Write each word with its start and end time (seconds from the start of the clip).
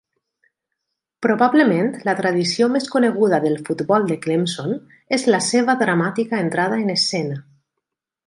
Probablement 1.25 1.91
la 2.09 2.15
tradició 2.21 2.69
més 2.77 2.87
coneguda 2.95 3.39
del 3.43 3.59
futbol 3.69 4.09
de 4.13 4.17
Clemson 4.23 4.73
és 5.19 5.27
la 5.35 5.41
seva 5.49 5.77
dramàtica 5.83 6.43
entrada 6.47 6.83
en 6.87 6.93
escena. 6.97 7.39